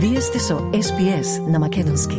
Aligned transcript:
Вие 0.00 0.20
сте 0.20 0.38
со 0.38 0.54
SPS 0.54 1.50
на 1.50 1.58
Македонски. 1.58 2.16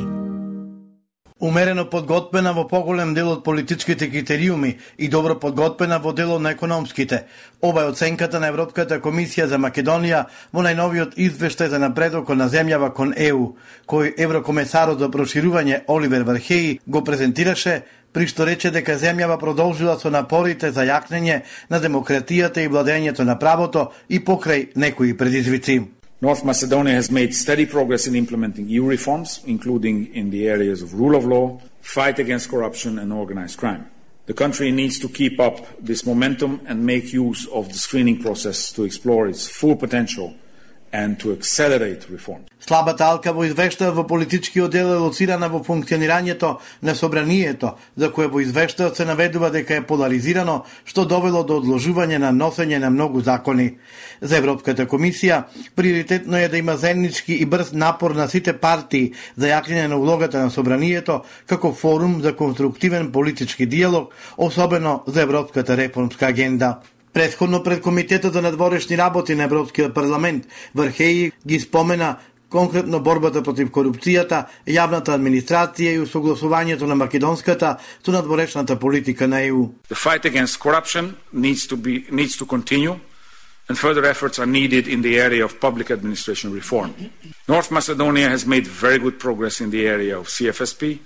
Умерено 1.39 1.85
подготвена 1.89 2.51
во 2.53 2.65
поголем 2.67 3.13
дел 3.13 3.29
од 3.31 3.43
политичките 3.43 4.09
критериуми 4.11 4.79
и 4.97 5.07
добро 5.07 5.39
подготвена 5.39 5.99
во 5.99 6.11
делот 6.11 6.41
на 6.41 6.51
економските. 6.51 7.23
Ова 7.61 7.83
е 7.83 7.85
оценката 7.85 8.39
на 8.39 8.47
Европската 8.47 8.99
комисија 8.99 9.45
за 9.47 9.55
Македонија 9.55 10.25
во 10.51 10.59
најновиот 10.59 11.15
извештај 11.15 11.69
за 11.71 11.79
напредокот 11.79 12.35
на 12.35 12.49
земјава 12.49 12.89
кон 12.91 13.13
ЕУ, 13.15 13.55
кој 13.87 14.11
еврокомесарот 14.17 14.99
за 14.99 15.07
проширување 15.07 15.85
Оливер 15.87 16.25
Вархеи 16.27 16.81
го 16.85 17.03
презентираше 17.03 17.85
при 18.11 18.27
што 18.27 18.43
рече 18.43 18.73
дека 18.75 18.97
земјава 18.99 19.39
продолжила 19.39 19.95
со 19.99 20.11
напорите 20.11 20.73
за 20.75 20.83
јакнење 20.83 21.39
на 21.69 21.79
демократијата 21.79 22.59
и 22.59 22.67
владењето 22.67 23.23
на 23.23 23.39
правото 23.39 23.93
и 24.09 24.19
покрај 24.19 24.67
некои 24.75 25.15
предизвици. 25.17 25.98
North 26.21 26.43
Macedonia 26.43 26.95
has 26.95 27.09
made 27.09 27.33
steady 27.33 27.65
progress 27.65 28.05
in 28.05 28.13
implementing 28.13 28.67
EU 28.67 28.83
reforms, 28.83 29.39
including 29.45 30.13
in 30.13 30.31
the 30.31 30.49
areas 30.49 30.81
of 30.81 30.93
rule 30.93 31.15
of 31.15 31.23
law, 31.23 31.61
fight 31.79 32.19
against 32.19 32.49
corruption, 32.49 32.99
and 32.99 33.13
organized 33.13 33.57
crime. 33.57 33.89
The 34.25 34.33
country 34.33 34.69
needs 34.69 34.99
to 34.99 35.07
keep 35.07 35.39
up 35.39 35.65
this 35.79 36.05
momentum 36.05 36.59
and 36.65 36.85
make 36.85 37.13
use 37.13 37.47
of 37.47 37.69
the 37.69 37.77
screening 37.77 38.21
process 38.21 38.73
to 38.73 38.83
explore 38.83 39.27
its 39.27 39.47
full 39.47 39.77
potential 39.77 40.35
and 40.91 41.17
to 41.19 41.31
accelerate 41.31 42.09
reform. 42.09 42.41
Слабата 42.59 43.05
алка 43.07 43.31
во 43.33 43.45
извештајот 43.47 43.95
во 43.95 44.03
политичкиот 44.05 44.71
дел 44.71 44.91
е 44.93 44.97
лоцирана 44.99 45.47
во 45.49 45.61
функционирањето 45.63 46.57
на 46.81 46.93
собранието, 46.95 47.77
за 47.95 48.11
кое 48.11 48.27
во 48.27 48.41
извештајот 48.43 48.97
се 48.99 49.05
наведува 49.05 49.49
дека 49.49 49.77
е 49.79 49.85
поларизирано, 49.87 50.65
што 50.85 51.05
довело 51.05 51.43
до 51.43 51.61
одложување 51.61 52.19
на 52.19 52.33
носење 52.35 52.77
на 52.79 52.89
многу 52.89 53.21
закони. 53.21 53.77
За 54.21 54.37
Европската 54.37 54.85
комисија, 54.85 55.43
приоритетно 55.75 56.37
е 56.37 56.47
да 56.47 56.57
има 56.57 56.77
заеднички 56.77 57.33
и 57.33 57.45
брз 57.45 57.71
напор 57.71 58.11
на 58.11 58.27
сите 58.27 58.53
партии 58.53 59.13
за 59.37 59.47
јакнење 59.47 59.87
на 59.87 59.97
улогата 59.97 60.43
на 60.43 60.51
собранието 60.51 61.23
како 61.47 61.73
форум 61.73 62.21
за 62.21 62.35
конструктивен 62.35 63.11
политички 63.11 63.65
диалог, 63.65 64.13
особено 64.37 65.03
за 65.07 65.21
Европската 65.21 65.77
реформска 65.77 66.27
агенда. 66.27 66.79
Предходно 67.13 67.63
пред 67.63 67.81
Комитетот 67.81 68.33
за 68.33 68.41
надворешни 68.41 68.97
работи 68.97 69.35
на 69.35 69.43
Европскиот 69.43 69.93
парламент, 69.93 70.47
Вархеи 70.75 71.31
ги 71.47 71.59
спомена 71.59 72.17
конкретно 72.49 72.99
борбата 72.99 73.43
против 73.43 73.69
корупцијата, 73.69 74.45
јавната 74.67 75.13
администрација 75.13 75.93
и 75.93 76.01
усогласувањето 76.01 76.87
на 76.89 76.95
македонската 76.95 77.77
со 78.05 78.11
надворешната 78.11 78.79
политика 78.79 79.27
на 79.27 79.41
ЕУ. 79.41 79.69
The 79.89 79.95
fight 79.95 80.25
against 80.25 80.59
corruption 80.59 81.15
needs 81.33 81.67
to 81.69 81.75
be 81.75 82.05
needs 82.11 82.37
to 82.37 82.45
continue 82.45 82.95
and 83.69 83.77
further 83.77 84.03
efforts 84.05 84.39
are 84.39 84.47
needed 84.47 84.87
in 84.87 85.01
the 85.01 85.19
area 85.19 85.45
of 85.45 85.59
public 85.59 85.91
administration 85.91 86.53
reform. 86.53 86.93
North 87.47 87.69
Macedonia 87.71 88.29
has 88.29 88.45
made 88.45 88.65
very 88.67 88.99
good 88.99 89.19
progress 89.19 89.61
in 89.61 89.69
the 89.69 89.87
area 89.87 90.17
of 90.17 90.27
CFSP 90.27 90.99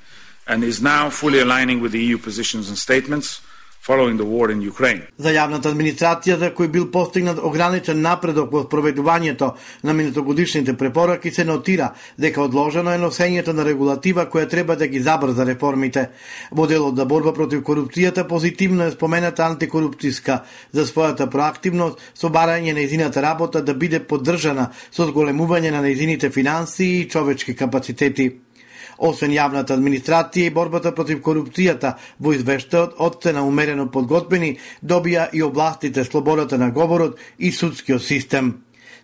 and 0.48 0.64
is 0.64 0.81
now 0.81 1.09
fully 1.09 1.40
aligning 1.40 1.81
with 1.81 1.92
the 1.92 2.04
EU 2.08 2.18
positions 2.18 2.70
and 2.70 2.78
statements 2.78 3.42
following 3.84 4.17
the 4.17 4.26
war 4.26 4.52
in 4.52 4.62
Ukraine. 4.62 5.02
За 5.17 5.31
јавната 5.36 5.67
администрација 5.73 6.38
за 6.39 6.50
кој 6.56 6.70
бил 6.72 6.86
постигнат 6.92 7.39
ограничен 7.44 8.00
напредок 8.02 8.52
во 8.52 8.62
спроведувањето 8.64 9.50
на 9.84 9.94
минутогодишните 9.94 10.78
препораки 10.78 11.31
се 11.31 11.44
нотира 11.44 11.90
дека 12.17 12.42
одложено 12.42 12.94
е 12.94 13.02
носењето 13.02 13.52
на 13.53 13.66
регулатива 13.66 14.25
која 14.31 14.50
треба 14.50 14.75
да 14.75 14.88
ги 14.88 15.00
забрза 15.00 15.45
реформите. 15.45 16.09
Во 16.52 16.67
делот 16.67 16.95
за 16.95 17.06
борба 17.06 17.34
против 17.34 17.59
корупцијата 17.62 18.28
позитивно 18.28 18.88
е 18.88 18.92
спомената 18.92 19.44
антикорупцијска 19.44 20.40
за 20.72 20.86
својата 20.86 21.28
проактивност 21.30 22.00
со 22.16 22.30
барање 22.30 22.72
нејзината 22.72 23.22
работа 23.22 23.62
да 23.62 23.73
биде 23.73 24.00
поддржана 24.00 24.72
со 24.92 25.12
зголемување 25.12 25.72
на 25.72 25.84
нејзините 25.84 26.31
финансии 26.31 27.02
и 27.02 27.09
човечки 27.09 27.56
капацитети. 27.56 28.31
Освен 28.98 29.32
јавната 29.32 29.78
администрација 29.78 30.50
и 30.50 30.54
борбата 30.54 30.92
против 30.96 31.22
корупцијата, 31.22 31.96
во 32.20 32.34
извештајот 32.34 33.00
оцена 33.00 33.46
умерено 33.48 33.90
подготвени 33.92 34.58
добија 34.81 35.30
и 35.34 35.42
областите 35.42 36.04
слободата 36.04 36.58
на 36.58 36.72
говорот 36.72 37.18
и 37.38 37.52
судскиот 37.52 38.03
систем. 38.03 38.53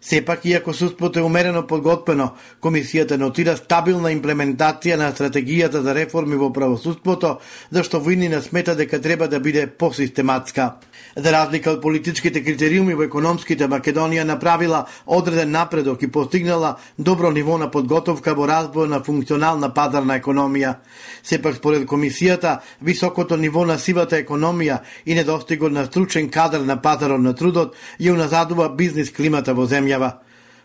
Сепак, 0.02 0.46
иако 0.46 0.74
судството 0.74 1.20
е 1.20 1.22
умерено 1.22 1.66
подготвено, 1.68 2.30
комисијата 2.64 3.18
нотира 3.20 3.58
стабилна 3.60 4.14
имплементација 4.16 4.96
на 4.96 5.10
стратегијата 5.12 5.82
за 5.84 5.92
реформи 5.94 6.38
во 6.40 6.54
правосудството, 6.56 7.40
зашто 7.72 8.00
војнина 8.00 8.40
смета 8.40 8.78
дека 8.80 9.02
треба 9.02 9.28
да 9.28 9.40
биде 9.40 9.68
посистематска. 9.68 10.78
За 11.16 11.32
разлика 11.32 11.74
од 11.74 11.82
политичките 11.82 12.40
критериуми 12.44 12.96
во 12.96 13.04
економските, 13.04 13.68
Македонија 13.68 14.24
направила 14.24 14.86
одреден 15.06 15.52
напредок 15.52 16.02
и 16.02 16.08
постигнала 16.08 16.78
добро 16.98 17.32
ниво 17.32 17.58
на 17.58 17.68
подготовка 17.68 18.34
во 18.36 18.48
развој 18.48 18.88
на 18.88 19.02
функционална 19.04 19.74
пазарна 19.74 20.16
економија. 20.22 20.78
Сепак, 21.24 21.60
според 21.60 21.84
комисијата, 21.84 22.60
високото 22.82 23.36
ниво 23.38 23.66
на 23.66 23.76
сивата 23.78 24.16
економија 24.16 24.80
и 25.06 25.16
недостигот 25.16 25.72
на 25.72 25.86
стручен 25.86 26.30
кадар 26.30 26.62
на 26.62 26.80
пазарот 26.82 27.20
на 27.20 27.36
трудот 27.36 27.76
ја 28.00 28.16
уназадува 28.16 28.70
бизнис 28.70 29.12
климата 29.12 29.54
во 29.54 29.68
земја 29.68 29.89
земјава. 29.90 30.20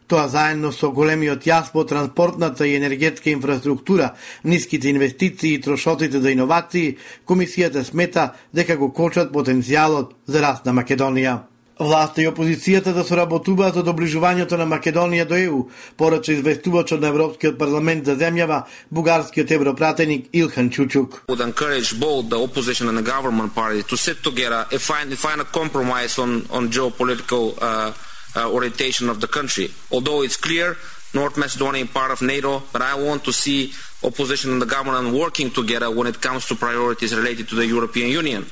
Тоа 0.07 0.29
заедно 0.29 0.71
со 0.73 0.91
големиот 0.93 1.47
јасбо, 1.49 1.87
транспортната 1.89 2.67
и 2.67 2.75
енергетска 2.77 3.31
инфраструктура, 3.31 4.13
ниските 4.45 4.89
инвестиции 4.89 5.55
и 5.55 5.61
трошотите 5.61 6.21
за 6.21 6.31
иновации, 6.31 6.99
комисијата 7.27 7.85
смета 7.85 8.35
дека 8.53 8.77
го 8.77 8.93
кочат 8.93 9.33
потенцијалот 9.33 10.13
за 10.27 10.43
раст 10.43 10.67
на 10.67 10.73
Македонија. 10.77 11.39
Власта 11.81 12.23
и 12.23 12.29
опозицијата 12.29 12.93
да 12.93 13.03
соработуваат 13.03 13.75
за 13.75 13.83
доближувањето 13.83 14.61
на 14.61 14.69
Македонија 14.69 15.25
до 15.25 15.35
ЕУ, 15.41 15.65
порача 15.97 16.33
известувачот 16.33 17.01
на 17.01 17.09
Европскиот 17.09 17.59
парламент 17.59 18.05
за 18.05 18.15
земјава, 18.15 18.63
бугарскиот 18.91 19.51
европратеник 19.51 20.29
Илхан 20.33 20.71
Чучук. 20.71 21.25
Would 21.29 21.41
encourage 21.41 21.99
both 21.99 22.29
the 22.29 22.39
opposition 22.39 22.89
and 22.89 22.99
the 22.99 23.03
government 23.03 23.55
party 23.55 23.83
to 23.83 23.97
sit 23.97 24.23
together 24.23 24.67
and 24.71 24.81
find, 24.81 25.19
find 25.19 25.41
a 25.41 25.45
compromise 25.45 26.19
on, 26.19 26.45
on 26.51 26.69
geopolitical 26.69 27.57
uh, 27.61 27.93
uh, 28.37 28.51
orientation 28.51 29.09
of 29.09 29.21
the 29.21 29.29
country. 29.29 29.69
Although 29.91 30.23
it's 30.23 30.37
clear 30.37 30.77
North 31.15 31.37
Macedonia 31.37 31.85
is 31.85 31.91
part 31.91 32.11
of 32.11 32.23
NATO, 32.23 32.63
but 32.73 32.83
I 32.83 32.95
want 32.95 33.25
to 33.25 33.33
see 33.33 33.73
opposition 34.03 34.53
and 34.53 34.63
the 34.63 34.67
government 34.67 35.15
working 35.15 35.51
together 35.51 35.91
when 35.91 36.07
it 36.07 36.21
comes 36.21 36.47
to 36.49 36.55
priorities 36.55 37.15
related 37.15 37.49
to 37.49 37.55
the 37.55 37.67
European 37.67 38.11
Union. 38.11 38.47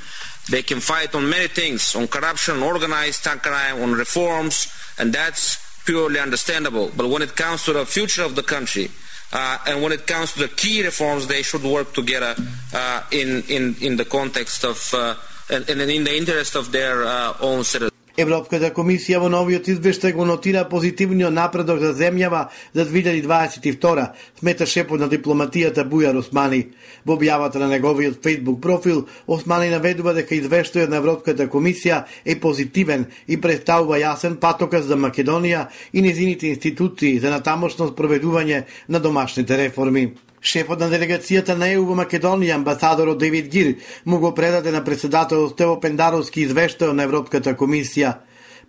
They 0.50 0.62
can 0.62 0.80
fight 0.80 1.14
on 1.14 1.28
many 1.28 1.48
things, 1.48 1.94
on 1.94 2.08
corruption, 2.08 2.62
organized 2.62 3.24
crime, 3.24 3.82
on 3.82 3.92
reforms, 3.92 4.72
and 4.98 5.12
that's 5.12 5.58
purely 5.84 6.18
understandable. 6.20 6.90
But 6.96 7.08
when 7.08 7.22
it 7.22 7.36
comes 7.36 7.64
to 7.64 7.72
the 7.72 7.86
future 7.86 8.22
of 8.22 8.34
the 8.34 8.42
country, 8.42 8.90
uh, 9.32 9.58
and 9.66 9.82
when 9.82 9.92
it 9.92 10.06
comes 10.06 10.32
to 10.34 10.40
the 10.40 10.48
key 10.48 10.82
reforms, 10.84 11.26
they 11.26 11.42
should 11.42 11.62
work 11.62 11.94
together 11.94 12.34
uh, 12.74 13.02
in, 13.10 13.42
in, 13.48 13.76
in 13.80 13.96
the 13.96 14.04
context 14.04 14.64
of 14.64 14.92
uh, 14.94 15.14
and, 15.50 15.68
and 15.68 15.80
in 15.90 16.04
the 16.04 16.16
interest 16.16 16.54
of 16.54 16.72
their 16.72 17.04
uh, 17.04 17.34
own 17.40 17.64
citizens. 17.64 17.91
Европската 18.16 18.68
комисија 18.76 19.22
во 19.22 19.28
новиот 19.32 19.68
извештај 19.72 20.12
го 20.12 20.26
нотира 20.28 20.66
позитивниот 20.68 21.32
напредок 21.32 21.78
за 21.80 21.92
земјава 21.96 22.42
за 22.74 22.84
2022, 22.84 24.06
смета 24.40 24.66
шепот 24.66 25.00
на 25.00 25.08
дипломатијата 25.08 25.86
Бујар 25.88 26.18
Османи. 26.20 26.66
Во 27.04 27.16
објавата 27.16 27.62
на 27.62 27.70
неговиот 27.72 28.20
Facebook 28.22 28.60
профил, 28.60 29.06
Османи 29.26 29.70
наведува 29.72 30.12
дека 30.12 30.36
извештајот 30.36 30.92
на 30.92 31.00
Европската 31.00 31.46
комисија 31.48 32.02
е 32.24 32.36
позитивен 32.40 33.06
и 33.26 33.40
представува 33.40 33.96
јасен 34.02 34.36
патоказ 34.36 34.84
за 34.90 35.00
Македонија 35.00 35.68
и 35.92 36.02
незините 36.02 36.52
институции 36.52 37.18
за 37.18 37.32
натамошно 37.32 37.88
спроведување 37.94 38.64
на 38.88 39.00
домашните 39.00 39.56
реформи. 39.56 40.12
Шефот 40.42 40.80
на 40.82 40.88
делегацијата 40.90 41.54
на 41.54 41.68
ЕУ 41.70 41.84
во 41.86 41.94
Македонија, 41.94 42.56
амбасадорот 42.58 43.20
Девид 43.20 43.46
Гир, 43.46 43.76
му 44.04 44.18
го 44.18 44.32
предаде 44.34 44.72
на 44.74 44.82
председател 44.84 45.46
Стево 45.48 45.76
Пендаровски 45.80 46.42
извештај 46.42 46.90
на 46.90 47.06
Европската 47.06 47.54
комисија. 47.54 48.16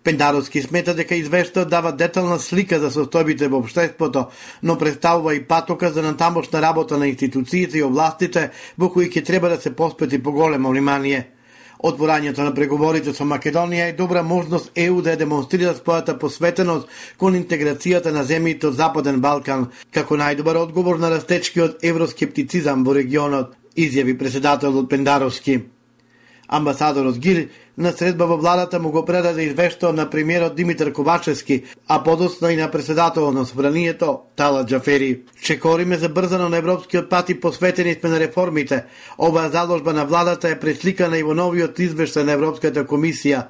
Пендаровски 0.06 0.62
смета 0.62 0.94
дека 0.94 1.18
извештајот 1.18 1.72
дава 1.72 1.90
детална 1.90 2.38
слика 2.38 2.78
за 2.78 2.92
состојбите 2.94 3.50
во 3.50 3.58
обштеството, 3.58 4.28
но 4.62 4.78
представува 4.78 5.34
и 5.34 5.42
патока 5.42 5.90
за 5.90 6.02
натамошна 6.02 6.62
работа 6.62 6.98
на 6.98 7.08
институциите 7.10 7.78
и 7.78 7.82
областите 7.82 8.50
во 8.78 8.92
кои 8.94 9.10
ќе 9.10 9.24
треба 9.26 9.50
да 9.50 9.60
се 9.60 9.74
поспети 9.74 10.22
поголемо 10.22 10.70
внимание. 10.70 11.33
Отворањето 11.84 12.40
на 12.40 12.54
преговорите 12.56 13.12
со 13.12 13.26
Македонија 13.28 13.90
е 13.90 13.92
добра 13.96 14.22
можност 14.24 14.70
ЕУ 14.74 15.02
да 15.04 15.12
ја 15.12 15.20
демонстрира 15.20 15.74
својата 15.76 16.14
посветеност 16.18 16.88
кон 17.20 17.36
интеграцијата 17.36 18.12
на 18.12 18.22
земјите 18.24 18.70
од 18.70 18.78
Западен 18.78 19.18
Балкан, 19.20 19.66
како 19.92 20.16
најдобар 20.16 20.56
одговор 20.62 20.96
на 21.02 21.10
растечкиот 21.12 21.84
евроскептицизам 21.84 22.86
во 22.88 22.94
регионот, 22.96 23.52
изјави 23.76 24.16
председателот 24.16 24.88
Пендаровски. 24.88 25.58
Амбасадорот 26.48 27.18
Гир 27.18 27.48
на 27.78 27.92
средба 27.92 28.26
во 28.26 28.36
владата 28.36 28.78
му 28.80 28.90
го 28.90 29.04
предаде 29.04 29.42
извештао 29.42 29.92
на 29.92 30.10
премиерот 30.10 30.54
Димитар 30.56 30.92
Ковачевски, 30.92 31.64
а 31.88 32.02
подоцна 32.02 32.52
и 32.52 32.56
на 32.56 32.70
председателот 32.70 33.34
на 33.34 33.46
собранието 33.46 34.18
Тала 34.36 34.64
Джафери. 34.66 35.20
Чекориме 35.42 35.96
забрзано 35.96 36.48
на 36.48 36.56
европскиот 36.56 37.10
пат 37.10 37.28
и 37.30 37.40
посветени 37.40 37.94
сме 37.94 38.08
на 38.10 38.20
реформите. 38.20 38.84
Оваа 39.18 39.50
заложба 39.50 39.92
на 39.92 40.04
владата 40.06 40.48
е 40.48 40.60
пресликана 40.60 41.18
и 41.18 41.22
во 41.22 41.34
новиот 41.34 41.78
извештај 41.78 42.22
на 42.22 42.32
Европската 42.32 42.84
комисија. 42.84 43.46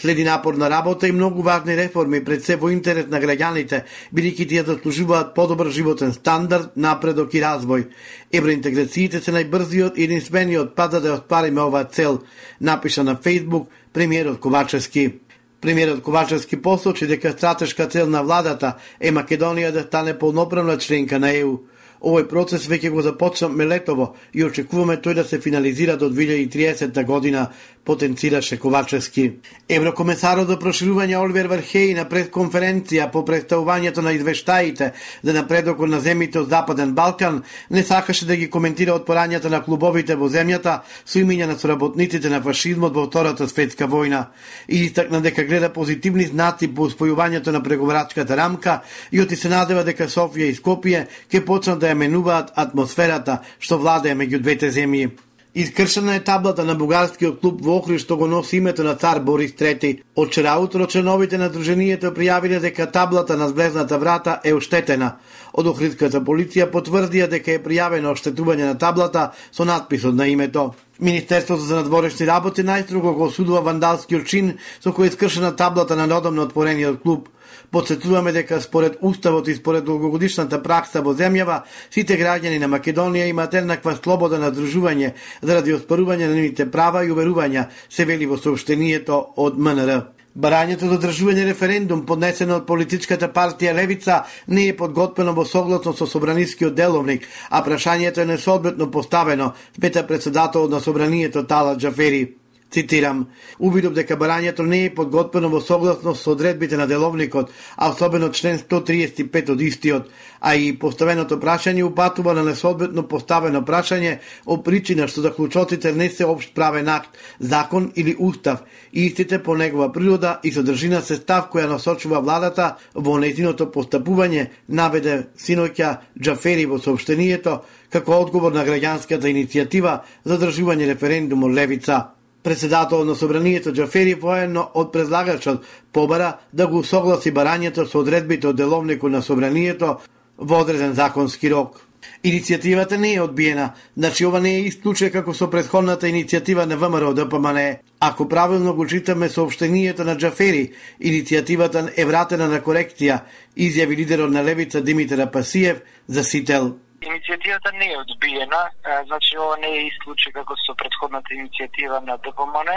Следи 0.00 0.24
напорна 0.24 0.70
работа 0.70 1.08
и 1.08 1.12
многу 1.12 1.42
важни 1.42 1.76
реформи 1.76 2.24
пред 2.24 2.44
се 2.44 2.54
во 2.56 2.70
интерес 2.72 3.10
на 3.12 3.18
граѓаните, 3.20 3.82
бидејќи 4.16 4.46
тие 4.48 4.62
заслужуваат 4.64 5.34
подобар 5.36 5.68
животен 5.68 6.14
стандард, 6.16 6.70
напредок 6.76 7.34
и 7.36 7.42
развој. 7.44 7.84
Евроинтеграциите 8.32 9.20
се 9.20 9.34
најбрзиот 9.36 9.98
и 10.00 10.06
единствениот 10.08 10.72
пат 10.74 10.96
за 10.96 11.00
да 11.04 11.12
оствариме 11.18 11.60
оваа 11.60 11.84
цел, 11.84 12.22
напиша 12.60 13.04
на 13.04 13.16
Facebook 13.16 13.66
премиерот 13.92 14.40
Ковачевски. 14.40 15.20
Премиерот 15.60 16.00
Ковачевски 16.02 16.56
посочи 16.62 17.06
дека 17.06 17.32
стратешка 17.32 17.86
цел 17.86 18.08
на 18.08 18.22
владата 18.22 18.78
е 19.00 19.12
Македонија 19.12 19.70
да 19.70 19.82
стане 19.82 20.18
полноправна 20.18 20.78
членка 20.78 21.18
на 21.20 21.28
ЕУ. 21.28 21.58
Овој 22.00 22.24
процес 22.28 22.64
веќе 22.64 22.88
го 22.88 23.02
започнавме 23.04 23.66
летово 23.68 24.14
и 24.32 24.44
очекуваме 24.44 24.96
тој 25.04 25.14
да 25.20 25.24
се 25.24 25.40
финализира 25.40 25.98
до 26.00 26.08
2030 26.08 27.04
година, 27.04 27.50
потенцираше 27.90 28.56
Ковачевски. 28.56 29.24
Еврокомесарот 29.68 30.46
за 30.46 30.56
проширување 30.62 31.16
Оливер 31.18 31.48
Верхеј 31.50 31.96
на 31.98 32.04
пресконференција 32.06 33.08
по 33.10 33.24
представувањето 33.26 34.04
на 34.06 34.12
извештаите 34.14 34.92
за 35.26 35.32
напредокот 35.34 35.90
на 35.90 35.98
земите 36.00 36.38
од 36.38 36.52
Западен 36.52 36.92
Балкан 36.94 37.40
не 37.70 37.82
сакаше 37.82 38.28
да 38.28 38.36
ги 38.36 38.46
коментира 38.50 38.94
отпорањата 38.94 39.50
на 39.50 39.58
клубовите 39.64 40.14
во 40.14 40.28
земјата 40.30 40.76
со 41.04 41.18
имиња 41.18 41.48
на 41.50 41.56
соработниците 41.58 42.30
на 42.30 42.38
фашизмот 42.44 42.94
во 42.94 43.08
Втората 43.08 43.48
светска 43.50 43.88
војна 43.90 44.20
и 44.68 44.84
истакна 44.84 45.20
дека 45.20 45.44
гледа 45.48 45.72
позитивни 45.72 46.28
знаци 46.30 46.68
по 46.68 46.86
успојувањето 46.86 47.50
на 47.50 47.62
преговарачката 47.62 48.36
рамка 48.36 48.82
и 49.10 49.20
оти 49.20 49.36
се 49.36 49.50
надева 49.50 49.82
дека 49.82 50.06
Софија 50.06 50.46
и 50.46 50.54
Скопје 50.54 51.08
ќе 51.26 51.42
почнат 51.44 51.82
да 51.82 51.90
ја 51.90 51.98
менуваат 52.04 52.54
атмосферата 52.54 53.40
што 53.58 53.82
владее 53.82 54.14
меѓу 54.14 54.38
двете 54.38 54.70
земји. 54.70 55.10
Искршена 55.54 56.14
е 56.14 56.24
таблата 56.24 56.64
на 56.64 56.74
бугарскиот 56.74 57.40
клуб 57.40 57.62
во 57.66 57.80
Охрид 57.80 57.98
што 58.04 58.16
го 58.16 58.26
носи 58.30 58.60
името 58.62 58.84
на 58.86 58.94
цар 58.94 59.18
Борис 59.18 59.50
III. 59.58 60.02
Од 60.14 60.28
вчера 60.28 60.54
утро 60.62 60.86
членовите 60.86 61.38
на 61.38 61.48
дружението 61.50 62.12
пријавиле 62.14 62.60
дека 62.60 62.86
таблата 62.86 63.36
на 63.36 63.48
звездната 63.48 63.98
врата 63.98 64.40
е 64.44 64.54
оштетена. 64.54 65.16
Од 65.52 65.66
Охридската 65.66 66.20
полиција 66.22 66.70
потврдија 66.70 67.26
дека 67.26 67.50
е 67.50 67.62
пријавено 67.64 68.14
оштетување 68.14 68.70
на 68.70 68.78
таблата 68.78 69.32
со 69.50 69.66
надписот 69.66 70.14
на 70.14 70.28
името. 70.28 70.70
Министерството 71.00 71.62
за 71.62 71.76
надворешни 71.80 72.26
работи 72.26 72.62
најстрого 72.62 73.14
го 73.16 73.28
осудува 73.30 73.62
вандалскиот 73.64 74.26
чин 74.28 74.50
со 74.84 74.92
кој 74.92 75.08
е 75.08 75.14
скршена 75.16 75.54
таблата 75.56 75.96
на 75.96 76.06
надомно 76.06 76.42
отворениот 76.42 77.00
клуб. 77.02 77.28
Подсетуваме 77.70 78.32
дека 78.32 78.60
според 78.60 78.98
Уставот 79.00 79.48
и 79.48 79.54
според 79.54 79.84
долгогодишната 79.84 80.62
пракса 80.62 81.00
во 81.02 81.14
земјава, 81.16 81.62
сите 81.90 82.20
граѓани 82.20 82.60
на 82.60 82.68
Македонија 82.68 83.30
имаат 83.32 83.54
еднаква 83.54 83.96
слобода 83.96 84.38
на 84.38 84.52
дружување 84.52 85.14
заради 85.42 85.74
оспорување 85.74 86.28
на 86.28 86.34
нивните 86.34 86.70
права 86.70 87.04
и 87.04 87.12
уверувања, 87.12 87.68
се 87.88 88.04
вели 88.04 88.26
во 88.26 88.36
сообштението 88.36 89.24
од 89.36 89.58
МНР. 89.58 90.19
Барањето 90.34 90.86
за 90.86 90.94
одржување 90.94 91.44
референдум 91.48 92.04
поднесено 92.06 92.60
од 92.60 92.66
политичката 92.66 93.28
партија 93.34 93.72
Левица 93.74 94.20
не 94.46 94.68
е 94.70 94.76
подготвено 94.76 95.34
во 95.34 95.44
согласно 95.44 95.92
со 95.92 96.06
собранискиот 96.06 96.74
деловник, 96.74 97.26
а 97.50 97.64
прашањето 97.66 98.22
е 98.22 98.30
несоодветно 98.30 98.90
поставено, 98.90 99.52
смета 99.74 100.06
председател 100.06 100.68
на 100.68 100.80
собранието 100.80 101.46
Тала 101.46 101.76
Джафери. 101.76 102.39
Цитирам, 102.70 103.24
убидов 103.58 103.96
дека 103.96 104.14
барањето 104.14 104.62
не 104.62 104.84
е 104.86 104.90
подготвено 104.94 105.48
во 105.50 105.58
согласност 105.60 106.22
со 106.22 106.30
одредбите 106.36 106.76
на 106.78 106.86
деловникот, 106.86 107.50
а 107.76 107.90
особено 107.90 108.28
член 108.30 108.58
135 108.58 109.50
од 109.50 109.60
истиот, 109.60 110.10
а 110.40 110.54
и 110.54 110.70
поставеното 110.78 111.40
прашање 111.42 111.82
упатува 111.82 112.34
на 112.34 112.44
несоодветно 112.46 113.02
поставено 113.08 113.64
прашање 113.66 114.20
о 114.46 114.60
причина 114.62 115.08
што 115.08 115.24
заклучоците 115.24 115.92
не 115.92 116.08
се 116.10 116.28
обшт 116.30 116.54
правен 116.54 116.88
акт, 116.88 117.10
закон 117.40 117.90
или 117.96 118.14
устав, 118.18 118.62
и 118.92 119.06
истите 119.06 119.42
по 119.42 119.56
негова 119.56 119.90
природа 119.92 120.38
и 120.42 120.52
содржина 120.52 121.02
се 121.02 121.16
став 121.16 121.50
која 121.50 121.66
насочува 121.66 122.20
владата 122.20 122.76
во 122.94 123.18
нејзиното 123.18 123.66
постапување, 123.74 124.46
наведе 124.68 125.26
синоќа 125.34 125.96
Джафери 126.22 126.70
во 126.70 126.78
сообщението 126.78 127.64
како 127.90 128.14
одговор 128.22 128.54
на 128.54 128.62
граѓанската 128.62 129.26
иницијатива 129.26 129.98
за 130.24 130.38
држување 130.38 130.86
референдум 130.94 131.50
од 131.50 131.58
Левица. 131.58 132.19
Председател 132.42 133.04
на 133.04 133.14
собранието 133.14 133.72
Джафери 133.72 134.14
воено 134.14 134.70
од 134.74 134.92
предлагачот 134.92 135.64
побара 135.92 136.38
да 136.52 136.66
го 136.66 136.80
согласи 136.84 137.32
барањето 137.32 137.84
со 137.84 138.00
одредбите 138.00 138.48
од 138.48 138.56
деловникот 138.56 139.12
на 139.12 139.20
собранието 139.22 139.98
во 140.38 140.62
одреден 140.64 140.94
законски 140.94 141.50
рок. 141.50 141.80
Иницијативата 142.24 142.96
не 142.96 143.14
е 143.14 143.20
одбиена, 143.20 143.72
значи 143.96 144.26
ова 144.26 144.40
не 144.40 144.54
е 144.56 144.64
исклуче 144.72 145.10
како 145.12 145.34
со 145.36 145.50
предходната 145.50 146.08
иницијатива 146.08 146.64
на 146.64 146.76
ВМРО 146.76 147.12
ДПМН. 147.14 147.76
Ако 148.00 148.28
правилно 148.28 148.74
го 148.74 148.86
читаме 148.86 149.28
сообштението 149.28 150.04
на 150.04 150.16
Джафери, 150.16 150.72
иницијативата 151.00 151.92
е 151.96 152.04
вратена 152.04 152.48
на 152.48 152.60
корекција, 152.60 153.20
изјави 153.56 153.96
лидерот 153.96 154.32
на 154.32 154.44
Левица 154.44 154.80
Димитар 154.80 155.30
Пасиев 155.30 155.82
за 156.08 156.24
Сител. 156.24 156.76
Иницијативата 157.08 157.70
не 157.72 157.86
е 157.92 157.98
одбиена, 157.98 158.70
значи 159.06 159.38
ова 159.38 159.56
не 159.56 159.68
е 159.68 159.84
исклуче 159.86 160.32
како 160.32 160.56
со 160.62 160.74
предходната 160.82 161.32
иницијатива 161.32 162.00
на 162.08 162.16
ДПМН. 162.26 162.74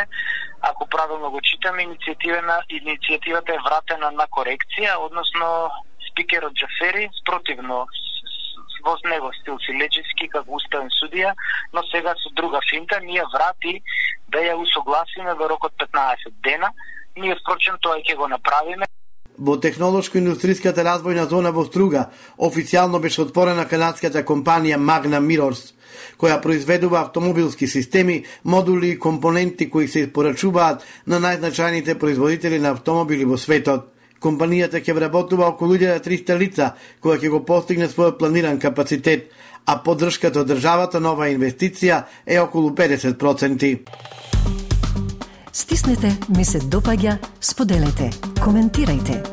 Ако 0.69 0.87
правилно 0.93 1.31
го 1.31 1.41
читаме, 1.41 1.83
иницијативата, 1.83 2.55
иницијативата 2.77 3.51
е 3.57 3.63
вратена 3.65 4.11
на 4.11 4.27
корекција, 4.37 4.95
односно 5.07 5.49
спикерот 6.07 6.55
Джафери 6.55 7.09
спротивно 7.19 7.83
во 8.85 8.95
него 9.09 9.33
стил 9.41 9.59
Силеджевски 9.65 10.29
како 10.31 10.55
уставен 10.55 10.89
судија, 11.01 11.35
но 11.73 11.83
сега 11.91 12.15
со 12.23 12.31
друга 12.39 12.59
финта 12.69 12.99
ние 13.03 13.23
врати 13.35 13.81
да 14.31 14.39
ја 14.39 14.55
усогласиме 14.55 15.35
во 15.35 15.51
рокот 15.51 15.75
15 15.83 16.31
дена. 16.47 16.71
Ние 17.17 17.35
впрочем 17.43 17.75
тоа 17.81 17.99
ќе 17.99 18.15
го 18.15 18.27
направиме. 18.27 18.87
Во 19.43 19.57
технолошко-индустријската 19.59 20.85
развојна 20.87 21.25
зона 21.27 21.51
во 21.51 21.65
Струга 21.67 22.05
официјално 22.37 23.01
беше 23.03 23.25
отворена 23.25 23.65
канадската 23.67 24.21
компанија 24.23 24.77
Magna 24.79 25.19
Mirrors, 25.19 25.73
која 26.17 26.37
произведува 26.41 27.01
автомобилски 27.01 27.67
системи, 27.67 28.23
модули 28.43 28.93
и 28.93 28.99
компоненти 28.99 29.69
кои 29.69 29.87
се 29.87 30.05
испорачуваат 30.05 30.85
на 31.07 31.19
најзначајните 31.19 31.97
производители 31.99 32.59
на 32.59 32.71
автомобили 32.77 33.27
во 33.27 33.37
светот. 33.37 33.89
Компанијата 34.23 34.79
ќе 34.79 34.95
вработува 34.95 35.51
околу 35.51 35.75
1300 35.75 36.39
лица, 36.39 36.71
која 37.03 37.19
ќе 37.19 37.35
го 37.35 37.43
постигне 37.43 37.91
својот 37.91 38.17
планиран 38.19 38.63
капацитет, 38.63 39.27
а 39.65 39.81
поддршката 39.83 40.39
од 40.39 40.55
државата 40.55 41.03
на 41.03 41.11
оваа 41.11 41.35
инвестиција 41.35 42.05
е 42.25 42.39
околу 42.39 42.71
50%. 42.71 43.75
Стиснете, 45.53 46.15
ми 46.37 46.45
се 46.45 46.63
допаѓа, 46.63 47.19
споделете, 47.41 48.09
коментирајте. 48.39 49.32